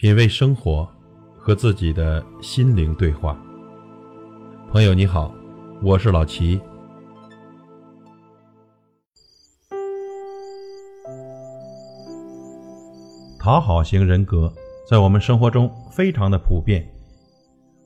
[0.00, 0.88] 品味生活，
[1.36, 3.38] 和自己的心灵对话。
[4.72, 5.30] 朋友你好，
[5.82, 6.58] 我是老齐。
[13.38, 14.50] 讨好型人格
[14.88, 16.88] 在我们生活中非常的普遍，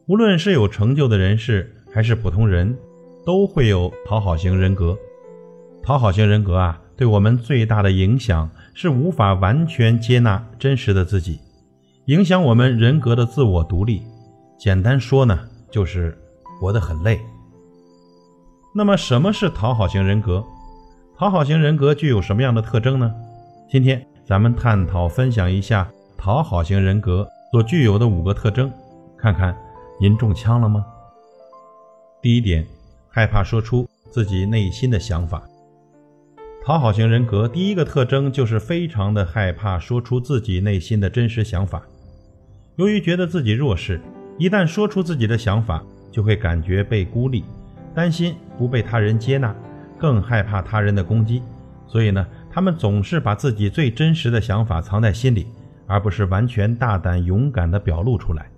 [0.06, 2.78] 无论是有成就的人士还是普通人，
[3.26, 4.96] 都会有讨好型人格。
[5.82, 11.40] 讨好型人格啊，对我们最大的影响是无法完全接纳真实的自己。
[12.06, 14.02] 影响我们人格的自我独立，
[14.58, 15.38] 简单说呢，
[15.70, 16.14] 就是
[16.60, 17.18] 活得很累。
[18.74, 20.44] 那么，什么是讨好型人格？
[21.16, 23.10] 讨好型人格具有什么样的特征呢？
[23.70, 28.70] 今天咱们探讨分享一下讨好型人格所具有的五个特征，
[29.16, 29.56] 看看
[29.98, 30.84] 您中枪了吗？
[32.20, 32.66] 第一点，
[33.08, 35.42] 害怕说出自己内心的想法。
[36.66, 41.82] 讨好型人格第一个特征就是非常的害怕说出自己内心的真实想法。
[42.76, 44.00] 由于觉得自己弱势，
[44.36, 47.44] 一旦说出自己的想法，就会感觉被孤立，
[47.94, 49.54] 担心不被他人接纳，
[49.96, 51.40] 更害怕他人的攻击。
[51.86, 55.46] 所以呢，他们总是把自己最真实的想法藏在心里，
[55.86, 58.50] 而不是完全大胆勇敢地表露出来。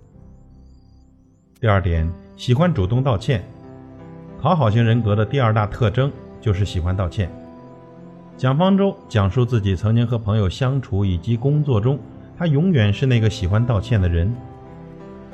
[1.59, 3.43] 第二点，喜欢主动道歉。
[4.41, 6.11] 讨好型人格的第二大特征
[6.41, 7.29] 就是喜欢道歉。
[8.35, 11.99] 蒋方舟讲述自己曾经和朋友相处以及工作中。
[12.37, 14.31] 他永远是那个喜欢道歉的人。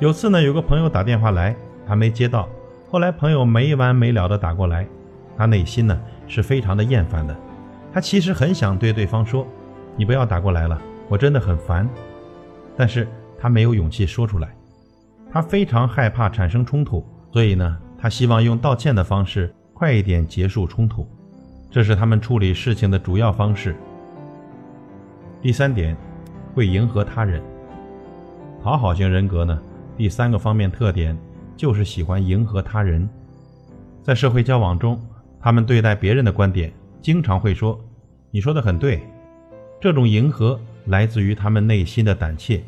[0.00, 1.54] 有次呢，有个朋友打电话来，
[1.86, 2.48] 他没接到。
[2.90, 4.86] 后来朋友没完没了的打过来，
[5.36, 7.36] 他内心呢是非常的厌烦的。
[7.92, 9.46] 他其实很想对对方说
[9.96, 11.88] ：“你不要打过来了，我真的很烦。”
[12.76, 13.06] 但是
[13.38, 14.48] 他没有勇气说出来。
[15.30, 21.06] 他非常害怕产生冲突，所以呢，他希望用道歉的方式快一点结束冲突。
[21.70, 23.76] 这是他们处理事情的主要方式。
[25.42, 25.96] 第三点。
[26.54, 27.42] 会迎合他人，
[28.62, 29.60] 讨好型人格呢？
[29.96, 31.16] 第三个方面特点
[31.56, 33.08] 就是喜欢迎合他人。
[34.02, 35.00] 在社会交往中，
[35.40, 36.72] 他们对待别人的观点
[37.02, 37.78] 经常会说
[38.30, 39.02] ：“你说的很对。”
[39.80, 42.62] 这种迎合来自于他们内心的胆怯，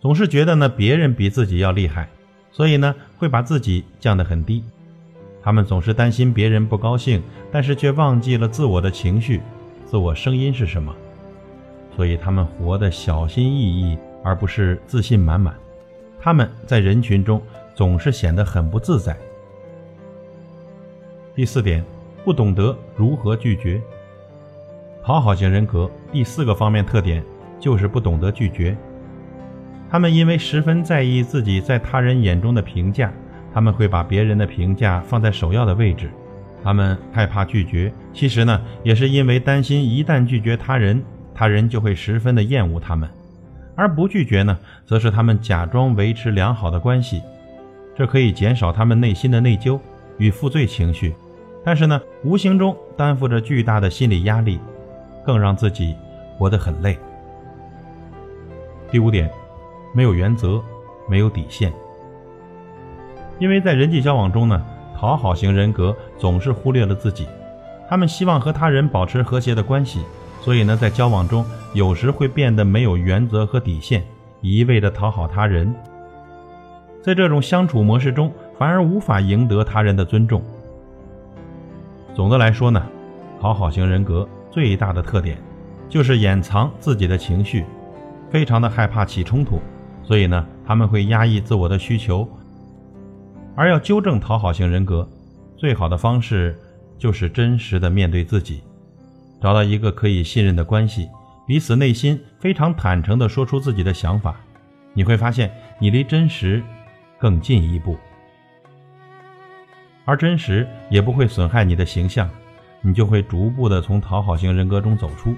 [0.00, 2.08] 总是觉得呢别人比自己要厉害，
[2.50, 4.64] 所以呢会把自己降得很低。
[5.42, 7.22] 他们总是担心别人不高兴，
[7.52, 9.40] 但是却忘记了自我的情绪、
[9.84, 10.94] 自我声音是什么。
[11.98, 15.52] 所以他们活得小心翼翼，而不是自信满满。
[16.20, 17.42] 他们在人群中
[17.74, 19.16] 总是显得很不自在。
[21.34, 21.84] 第四点，
[22.24, 23.82] 不懂得如何拒绝。
[25.02, 27.20] 讨好型人格第四个方面特点
[27.58, 28.76] 就是不懂得拒绝。
[29.90, 33.12] 他们因为十分在意自己在他人眼中的评价，
[33.52, 36.08] 他们会把别人的评价放在首要的位置。
[36.62, 41.02] 他们害怕拒绝，其实呢，也是因为担心一旦拒绝他人。
[41.38, 43.08] 他人就会十分的厌恶他们，
[43.76, 47.22] 而不拒绝呢，则是他们假装维持良好的关系，
[47.96, 49.78] 这可以减少他们内心的内疚
[50.16, 51.14] 与负罪情绪，
[51.64, 54.58] 但是呢，无形中担负着巨大的心理压力，
[55.24, 55.94] 更让自己
[56.36, 56.98] 活得很累。
[58.90, 59.30] 第五点，
[59.94, 60.60] 没有原则，
[61.08, 61.72] 没有底线，
[63.38, 64.60] 因为在人际交往中呢，
[64.96, 67.28] 讨好型人格总是忽略了自己，
[67.88, 70.00] 他们希望和他人保持和谐的关系。
[70.40, 71.44] 所以呢，在交往中
[71.74, 74.02] 有时会变得没有原则和底线，
[74.40, 75.74] 一味的讨好他人。
[77.02, 80.42] 在这种相处模式中，反而无法赢得他人的尊重。
[82.14, 82.82] 总的来说呢，
[83.40, 85.38] 讨好型人格最大的特点
[85.88, 87.64] 就是掩藏自己的情绪，
[88.30, 89.60] 非常的害怕起冲突，
[90.02, 92.28] 所以呢，他们会压抑自我的需求。
[93.54, 95.08] 而要纠正讨好型人格，
[95.56, 96.56] 最好的方式
[96.98, 98.62] 就是真实的面对自己。
[99.40, 101.08] 找到一个可以信任的关系，
[101.46, 104.36] 彼此内心非常坦诚地说出自己的想法，
[104.92, 106.62] 你会发现你离真实
[107.18, 107.96] 更进一步，
[110.04, 112.28] 而真实也不会损害你的形象，
[112.80, 115.34] 你就会逐步地从讨好型人格中走出。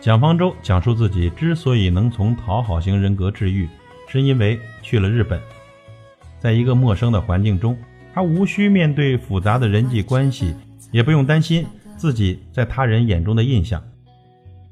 [0.00, 3.68] 蒋方舟讲述自己之所以能从讨好型人格治愈，
[4.08, 5.40] 是因为去了日本，
[6.38, 7.76] 在一个陌生的环境中，
[8.12, 10.54] 他无需面对复杂的人际关系，
[10.92, 11.66] 也不用担心。
[11.96, 13.82] 自己在他人眼中的印象，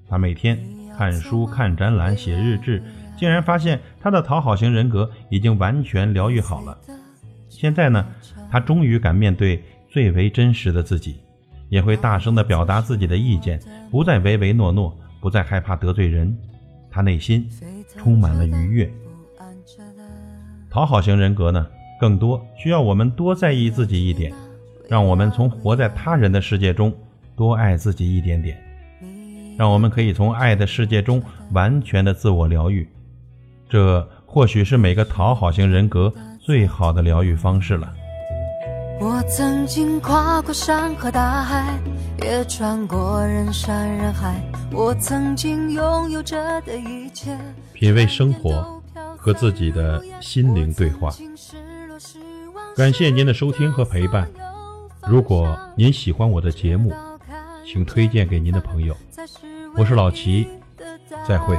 [0.08, 0.58] 他每天
[0.96, 2.82] 看书、看展览、写日志，
[3.16, 6.78] 竟然发现他的讨好型人格已经完全疗愈好了。
[7.48, 8.06] 现在呢，
[8.50, 11.16] 他终于敢面对最为真实的自己，
[11.68, 13.60] 也会大声地表达自己的意见，
[13.90, 16.36] 不再唯唯诺诺，不再害怕得罪人。
[16.90, 17.48] 他内心
[17.96, 18.92] 充满了愉悦。
[20.70, 21.66] 讨好型人格呢，
[21.98, 24.32] 更多需要我们多在意自己一点，
[24.88, 26.92] 让我们从活在他人的世界中。
[27.36, 28.56] 多爱自己一点点，
[29.58, 31.22] 让我们可以从爱的世界中
[31.52, 32.88] 完全的自我疗愈，
[33.68, 37.92] 这或许是每个讨好型人格最好的疗愈方式了。
[39.00, 41.76] 我曾经跨过山和大海，
[42.22, 44.40] 也穿过人山人海。
[44.70, 47.36] 我曾经拥有着的一切，
[47.72, 48.80] 品味生活，
[49.16, 51.10] 和自己的心灵对话。
[52.76, 54.28] 感谢您的收听和陪伴。
[55.06, 56.92] 如果您喜欢我的节目，
[57.66, 58.96] 请推荐给您的朋友。
[59.76, 60.48] 我是老齐，
[61.26, 61.56] 再会。